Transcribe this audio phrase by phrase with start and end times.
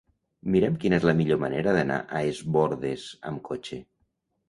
[0.55, 3.85] Mira'm quina és la millor manera d'anar a Es Bòrdes amb cotxe.